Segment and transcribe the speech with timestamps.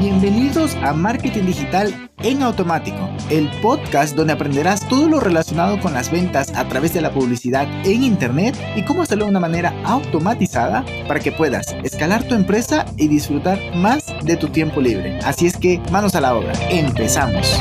[0.00, 6.10] Bienvenidos a Marketing Digital en Automático, el podcast donde aprenderás todo lo relacionado con las
[6.10, 10.86] ventas a través de la publicidad en Internet y cómo hacerlo de una manera automatizada
[11.06, 15.18] para que puedas escalar tu empresa y disfrutar más de tu tiempo libre.
[15.18, 17.60] Así es que manos a la obra, empezamos.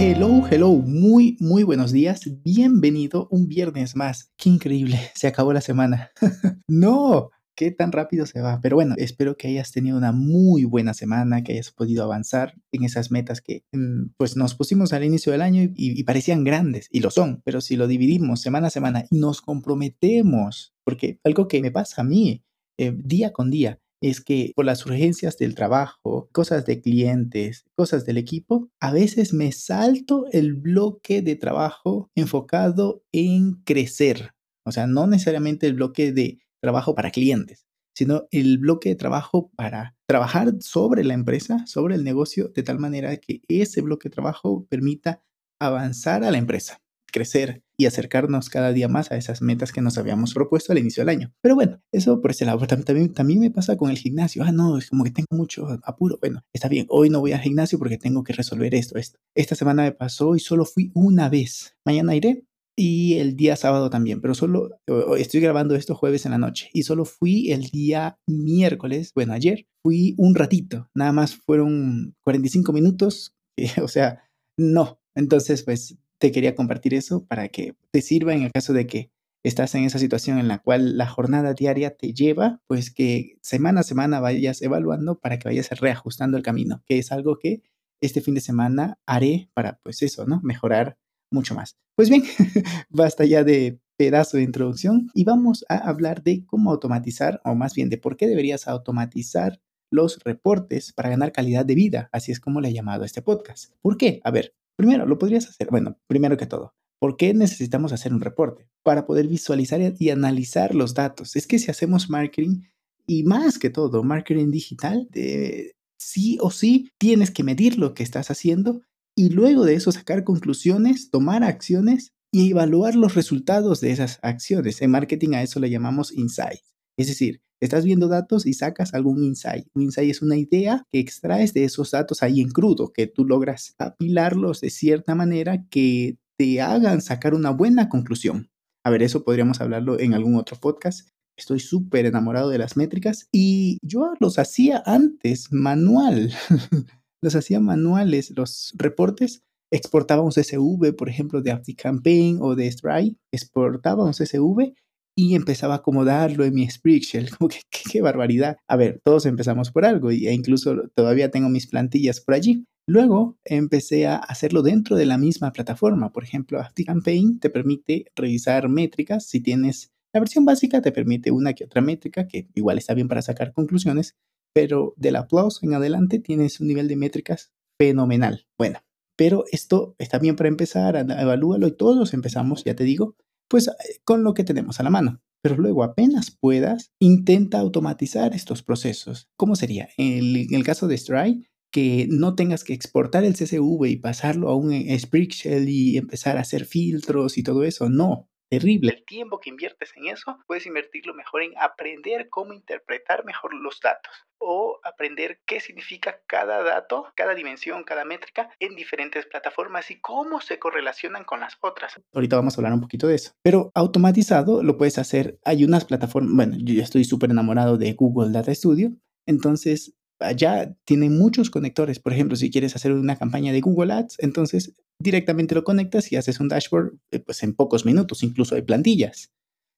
[0.00, 2.22] Hello, hello, muy, muy buenos días.
[2.42, 4.32] Bienvenido un viernes más.
[4.36, 6.10] Qué increíble, se acabó la semana.
[6.66, 8.60] no, qué tan rápido se va.
[8.62, 12.84] Pero bueno, espero que hayas tenido una muy buena semana, que hayas podido avanzar en
[12.84, 17.00] esas metas que mm, pues nos pusimos al inicio del año y, parecían grandes, y
[17.00, 21.60] lo son, pero si lo dividimos semana a semana y nos comprometemos, porque algo que
[21.60, 22.44] me pasa a mí
[22.78, 28.06] eh, día con día, es que por las urgencias del trabajo, cosas de clientes, cosas
[28.06, 34.30] del equipo, a veces me salto el bloque de trabajo enfocado en crecer.
[34.64, 39.50] O sea, no necesariamente el bloque de trabajo para clientes, sino el bloque de trabajo
[39.56, 44.14] para trabajar sobre la empresa, sobre el negocio, de tal manera que ese bloque de
[44.14, 45.22] trabajo permita
[45.60, 46.80] avanzar a la empresa,
[47.12, 51.02] crecer y acercarnos cada día más a esas metas que nos habíamos propuesto al inicio
[51.02, 51.32] del año.
[51.40, 52.66] Pero bueno, eso por ese lado.
[52.66, 54.42] También, también me pasa con el gimnasio.
[54.44, 56.18] Ah, no, es como que tengo mucho apuro.
[56.20, 59.18] Bueno, está bien, hoy no voy al gimnasio porque tengo que resolver esto, esto.
[59.34, 61.76] Esta semana me pasó y solo fui una vez.
[61.84, 62.44] Mañana iré,
[62.80, 64.70] y el día sábado también, pero solo
[65.18, 69.66] estoy grabando esto jueves en la noche y solo fui el día miércoles, bueno, ayer
[69.82, 73.34] fui un ratito, nada más fueron 45 minutos,
[73.82, 74.22] o sea,
[74.56, 75.00] no.
[75.16, 79.10] Entonces, pues te quería compartir eso para que te sirva en el caso de que
[79.42, 83.80] estás en esa situación en la cual la jornada diaria te lleva, pues que semana
[83.80, 87.60] a semana vayas evaluando para que vayas reajustando el camino, que es algo que
[88.00, 90.40] este fin de semana haré para, pues eso, ¿no?
[90.44, 90.96] Mejorar
[91.30, 91.76] mucho más.
[91.96, 92.22] Pues bien,
[92.90, 97.74] basta ya de pedazo de introducción y vamos a hablar de cómo automatizar, o más
[97.74, 102.08] bien de por qué deberías automatizar los reportes para ganar calidad de vida.
[102.12, 103.72] Así es como le he llamado a este podcast.
[103.82, 104.20] ¿Por qué?
[104.24, 105.68] A ver, primero, lo podrías hacer.
[105.70, 108.68] Bueno, primero que todo, ¿por qué necesitamos hacer un reporte?
[108.84, 111.36] Para poder visualizar y analizar los datos.
[111.36, 112.62] Es que si hacemos marketing,
[113.06, 118.02] y más que todo, marketing digital, de, sí o sí tienes que medir lo que
[118.02, 118.82] estás haciendo
[119.18, 124.80] y luego de eso sacar conclusiones, tomar acciones y evaluar los resultados de esas acciones.
[124.80, 126.60] En marketing a eso le llamamos insight.
[126.96, 129.66] Es decir, estás viendo datos y sacas algún insight.
[129.74, 133.24] Un insight es una idea que extraes de esos datos ahí en crudo, que tú
[133.24, 138.52] logras apilarlos de cierta manera que te hagan sacar una buena conclusión.
[138.84, 141.08] A ver, eso podríamos hablarlo en algún otro podcast.
[141.36, 146.32] Estoy súper enamorado de las métricas y yo los hacía antes manual.
[147.22, 149.42] los hacía manuales, los reportes.
[149.70, 154.72] Exportaba un CSV, por ejemplo, de ActiveCampaign o de Stripe, exportaba un CSV
[155.14, 157.30] y empezaba a acomodarlo en mi Spreadsheet.
[157.38, 158.56] Como que qué, barbaridad.
[158.68, 162.64] A ver, todos empezamos por algo e incluso todavía tengo mis plantillas por allí.
[162.86, 166.12] Luego empecé a hacerlo dentro de la misma plataforma.
[166.12, 169.26] Por ejemplo, ActiveCampaign te permite revisar métricas.
[169.26, 173.08] Si tienes la versión básica, te permite una que otra métrica, que igual está bien
[173.08, 174.14] para sacar conclusiones
[174.60, 178.48] pero del aplauso en adelante tienes un nivel de métricas fenomenal.
[178.58, 178.80] Bueno,
[179.16, 183.14] pero esto está bien para empezar, evalúalo y todos empezamos, ya te digo,
[183.48, 185.22] pues eh, con lo que tenemos a la mano.
[185.42, 189.28] Pero luego apenas puedas, intenta automatizar estos procesos.
[189.36, 189.90] ¿Cómo sería?
[189.96, 194.56] En el, caso de Stripe, que no tengas que exportar el CSV y pasarlo a
[194.56, 197.88] un Spreadsheet y empezar a hacer filtros y todo eso.
[197.88, 198.92] No, terrible.
[198.92, 203.80] El tiempo que inviertes en eso, puedes invertirlo mejor en aprender cómo interpretar mejor los
[203.80, 210.00] datos o aprender qué significa cada dato, cada dimensión, cada métrica en diferentes plataformas y
[210.00, 212.00] cómo se correlacionan con las otras.
[212.12, 213.32] Ahorita vamos a hablar un poquito de eso.
[213.42, 215.38] Pero automatizado lo puedes hacer.
[215.44, 218.92] Hay unas plataformas, bueno, yo ya estoy súper enamorado de Google Data Studio.
[219.26, 221.98] Entonces, allá tiene muchos conectores.
[221.98, 226.16] Por ejemplo, si quieres hacer una campaña de Google Ads, entonces directamente lo conectas y
[226.16, 229.32] haces un dashboard eh, pues en pocos minutos, incluso hay plantillas.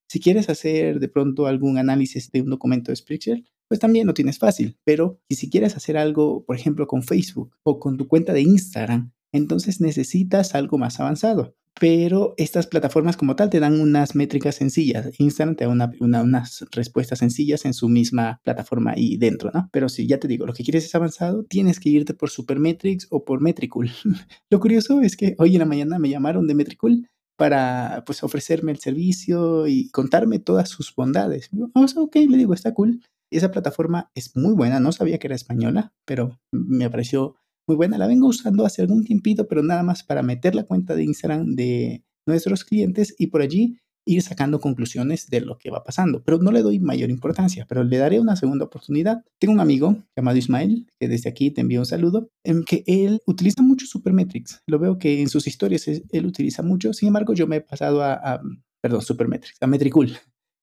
[0.09, 4.15] Si quieres hacer de pronto algún análisis de un documento de Spreadsheet, pues también lo
[4.15, 4.77] tienes fácil.
[4.85, 9.13] Pero si quieres hacer algo, por ejemplo, con Facebook o con tu cuenta de Instagram,
[9.33, 11.55] entonces necesitas algo más avanzado.
[11.79, 15.09] Pero estas plataformas como tal te dan unas métricas sencillas.
[15.19, 19.69] Instagram te da unas respuestas sencillas en su misma plataforma y dentro, ¿no?
[19.73, 23.07] Pero si ya te digo, lo que quieres es avanzado, tienes que irte por Supermetrics
[23.11, 23.91] o por Metricool.
[24.51, 27.09] lo curioso es que hoy en la mañana me llamaron de Metricool
[27.41, 31.49] para pues ofrecerme el servicio y contarme todas sus bondades.
[31.75, 33.01] O sea, ok, le digo, está cool.
[33.31, 37.99] Esa plataforma es muy buena, no sabía que era española, pero me pareció muy buena.
[37.99, 41.55] La vengo usando hace algún tiempito, pero nada más para meter la cuenta de Instagram
[41.55, 46.39] de nuestros clientes y por allí ir sacando conclusiones de lo que va pasando, pero
[46.39, 49.23] no le doy mayor importancia, pero le daré una segunda oportunidad.
[49.39, 53.21] Tengo un amigo llamado Ismael, que desde aquí te envío un saludo, en que él
[53.27, 54.63] utiliza mucho Supermetrics.
[54.67, 58.03] Lo veo que en sus historias él utiliza mucho, sin embargo yo me he pasado
[58.03, 58.41] a, a
[58.81, 60.17] perdón, Supermetrics, a Metricool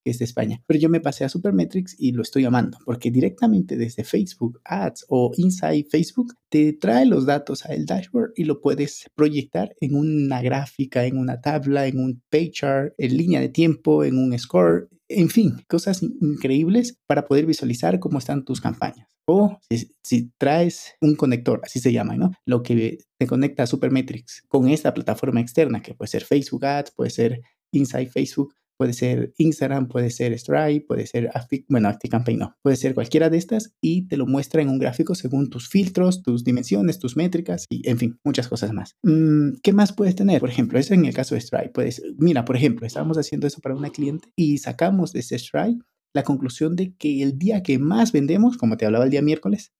[0.09, 0.61] es de España.
[0.67, 5.05] Pero yo me pasé a Supermetrics y lo estoy amando porque directamente desde Facebook Ads
[5.09, 10.41] o Inside Facebook te trae los datos al dashboard y lo puedes proyectar en una
[10.41, 14.89] gráfica, en una tabla, en un page chart, en línea de tiempo, en un score,
[15.09, 19.07] en fin, cosas increíbles para poder visualizar cómo están tus campañas.
[19.29, 22.31] O si, si, traes un conector, así se llama, ¿no?
[22.45, 26.91] Lo que te conecta a Supermetrics con esta plataforma externa, que puede ser Facebook Ads,
[26.91, 27.41] puede ser
[27.73, 31.31] Inside Facebook, Puede ser Instagram, puede ser Stripe, puede ser
[31.67, 35.15] bueno, ActiveCampaign no, puede ser cualquiera de estas y te lo muestra en un gráfico
[35.15, 38.95] según tus filtros, tus dimensiones, tus métricas y en fin, muchas cosas más.
[39.03, 40.39] Mm, ¿Qué más puedes tener?
[40.39, 41.69] Por ejemplo, eso en el caso de Stripe.
[41.69, 45.83] Puedes, mira, por ejemplo, estábamos haciendo eso para una cliente y sacamos de ese Stripe
[46.13, 49.73] la conclusión de que el día que más vendemos, como te hablaba el día miércoles,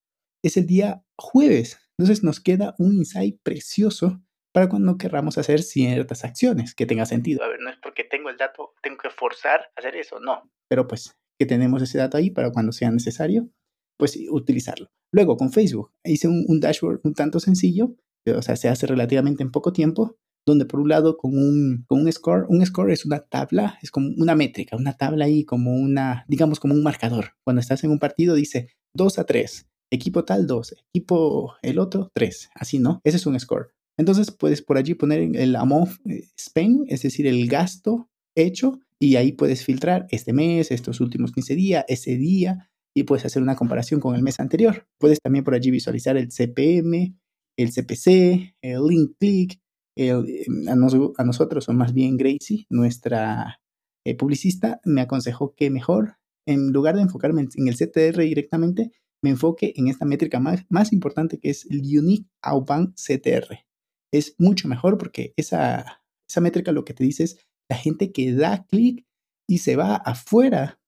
[0.44, 1.78] es el día jueves.
[1.98, 4.22] Entonces nos queda un insight precioso
[4.58, 7.44] para cuando querramos hacer ciertas acciones que tenga sentido.
[7.44, 10.52] A ver, no es porque tengo el dato, tengo que forzar a hacer eso, no.
[10.68, 13.52] Pero pues que tenemos ese dato ahí para cuando sea necesario,
[14.00, 14.88] pues utilizarlo.
[15.14, 17.98] Luego con Facebook hice un, dashboard un tanto sencillo,
[18.36, 22.02] o sea, se hace relativamente en poco tiempo, donde por un lado con un, con
[22.02, 25.76] un score, un score es una tabla, es como una métrica, una tabla ahí como
[25.76, 27.36] una, digamos como un marcador.
[27.44, 32.10] Cuando estás en un partido dice 2 a 3, equipo tal 2, equipo el otro
[32.16, 33.02] 3, así, ¿no?
[33.04, 33.77] Ese es un score.
[33.98, 39.16] Entonces puedes por allí poner el amount eh, spend, es decir, el gasto hecho, y
[39.16, 43.56] ahí puedes filtrar este mes, estos últimos 15 días, ese día, y puedes hacer una
[43.56, 44.88] comparación con el mes anterior.
[45.00, 47.16] Puedes también por allí visualizar el CPM,
[47.58, 49.60] el CPC, el link click.
[49.96, 50.76] Em, a,
[51.24, 53.60] nosotros, o más bien Gracie, nuestra
[54.06, 56.18] eh, publicista, me aconsejó que mejor,
[56.48, 58.92] en lugar de enfocarme en el CTR directamente,
[59.24, 63.67] me enfoque en esta métrica más, más importante que es el Unique Outbound CTR
[64.12, 68.34] es mucho mejor porque esa, esa métrica lo que te dice es la gente que
[68.34, 69.06] da clic
[69.50, 70.80] y se va afuera,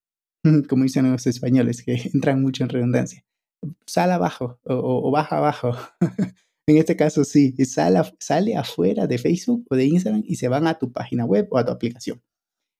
[0.70, 3.26] como dicen los españoles, que entran mucho en redundancia.
[3.86, 5.72] Sale abajo o, baja abajo.
[6.68, 10.68] en este caso sí, sale, sale afuera de Facebook o de Instagram y se van
[10.68, 12.22] a tu página web o a tu aplicación.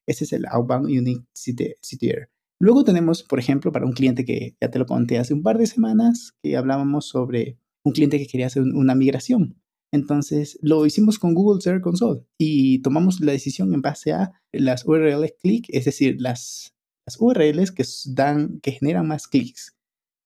[0.08, 2.30] Ese es el Outbound Unique CTR.
[2.62, 5.58] Luego tenemos, por ejemplo, para un cliente que ya te lo conté hace un par
[5.58, 9.62] de semanas, que hablábamos sobre un cliente que quería hacer una migración.
[9.92, 14.86] Entonces lo hicimos con Google Search Console y tomamos la decisión en base a las
[14.86, 16.76] URLs click, es decir, las,
[17.20, 17.84] URLs que,
[18.14, 19.76] dan, que generan más clics.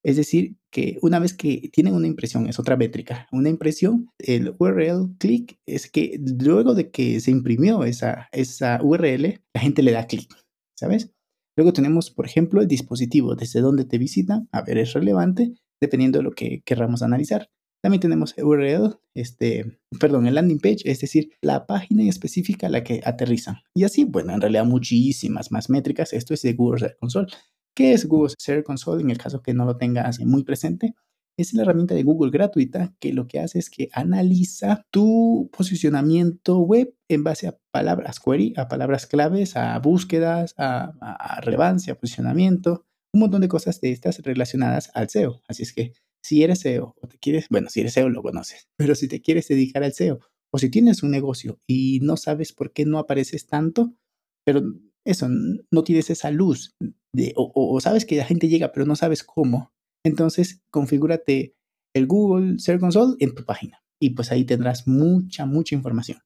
[0.05, 3.27] Es decir, que una vez que tienen una impresión, es otra métrica.
[3.31, 9.41] Una impresión, el URL click es que luego de que se imprimió esa, esa URL,
[9.53, 10.29] la gente le da clic,
[10.77, 11.11] ¿sabes?
[11.55, 14.45] Luego tenemos, por ejemplo, el dispositivo, desde donde te visita.
[14.51, 17.49] A ver, es relevante dependiendo de lo que querramos analizar.
[17.83, 22.81] También tenemos URL, este, perdón, el landing page, es decir, la página específica a la
[22.81, 23.57] que aterrizan.
[23.75, 26.13] Y así, bueno, en realidad muchísimas más métricas.
[26.13, 27.27] Esto es de Google Search Console.
[27.75, 29.01] ¿Qué es Google Search Console?
[29.01, 30.95] En el caso que no lo tengas muy presente,
[31.37, 36.59] es la herramienta de Google gratuita que lo que hace es que analiza tu posicionamiento
[36.59, 42.85] web en base a palabras query, a palabras claves, a búsquedas, a, a relevancia, posicionamiento,
[43.13, 45.41] un montón de cosas de estas relacionadas al SEO.
[45.49, 45.91] Así es que
[46.23, 49.21] si eres SEO o te quieres, bueno, si eres SEO lo conoces, pero si te
[49.21, 50.19] quieres dedicar al SEO
[50.51, 53.93] o si tienes un negocio y no sabes por qué no apareces tanto,
[54.45, 54.61] pero
[55.05, 56.75] eso, no tienes esa luz
[57.13, 59.73] de, o, sabes que la gente llega pero no sabes cómo,
[60.05, 61.55] entonces configúrate
[61.93, 66.19] el Google Search Console en tu página y pues ahí tendrás mucha, mucha información.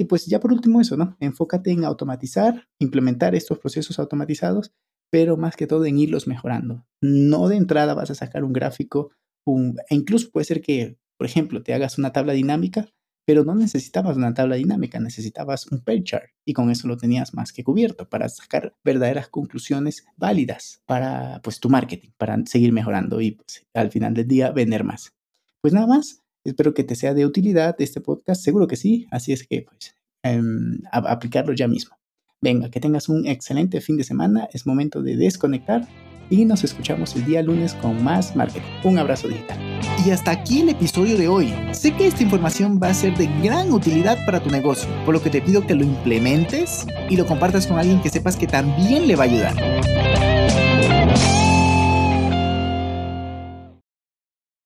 [0.00, 1.16] Y pues ya por último eso, ¿no?
[1.20, 4.72] Enfócate en automatizar, implementar estos procesos automatizados
[5.10, 6.86] pero más que todo en irlos mejorando.
[7.00, 9.10] No de entrada vas a sacar un gráfico,
[9.46, 12.88] e incluso puede ser que, por ejemplo, te hagas una tabla dinámica,
[13.26, 17.34] pero no necesitabas una tabla dinámica, necesitabas un page chart y con eso lo tenías
[17.34, 23.20] más que cubierto para sacar verdaderas conclusiones válidas para pues tu marketing, para seguir mejorando
[23.20, 25.14] y pues, al final del día vender más.
[25.60, 29.32] Pues nada más, espero que te sea de utilidad este podcast, seguro que sí, así
[29.32, 31.96] es que pues em, aplicarlo ya mismo.
[32.44, 35.88] Venga, que tengas un excelente fin de semana, es momento de desconectar
[36.28, 38.68] y nos escuchamos el día lunes con más marketing.
[38.84, 39.58] Un abrazo digital.
[40.04, 41.54] Y hasta aquí el episodio de hoy.
[41.72, 45.22] Sé que esta información va a ser de gran utilidad para tu negocio, por lo
[45.22, 49.08] que te pido que lo implementes y lo compartas con alguien que sepas que también
[49.08, 49.54] le va a ayudar.